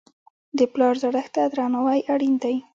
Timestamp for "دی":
2.43-2.55